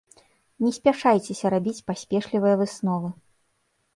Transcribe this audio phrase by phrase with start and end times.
[0.63, 3.13] Не спяшаецеся рабіць паспешлівыя высновы.